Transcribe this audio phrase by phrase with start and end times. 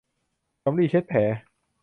[0.63, 1.19] สำลีเช็ดแผล